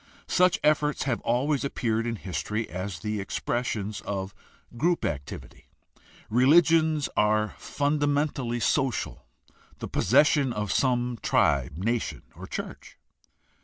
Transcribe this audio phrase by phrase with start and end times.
[0.25, 4.33] Such efforts have always appeared in history as the expressions of
[4.75, 5.67] group activity.
[6.27, 9.27] Religions are fundamentally social,
[9.77, 12.97] the pos session of some tribe, nation, or church.